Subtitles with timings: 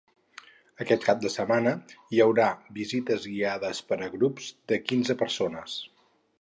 [0.85, 1.73] Aquest cap de setmana
[2.15, 2.47] hi haurà
[2.79, 5.81] visites guiades per a grups de quinze persones.